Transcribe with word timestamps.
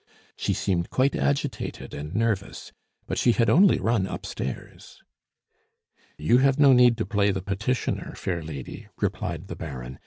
She 0.35 0.55
seemed 0.55 0.89
quite 0.89 1.15
agitated 1.15 1.93
and 1.93 2.15
nervous 2.15 2.71
but 3.05 3.19
she 3.19 3.33
had 3.33 3.51
only 3.51 3.77
run 3.79 4.07
upstairs. 4.07 4.99
"You 6.17 6.39
have 6.39 6.57
no 6.57 6.73
need 6.73 6.97
to 6.97 7.05
play 7.05 7.29
the 7.29 7.43
petitioner, 7.43 8.15
fair 8.15 8.41
lady," 8.41 8.87
replied 8.99 9.47
the 9.47 9.55
Baron. 9.55 9.99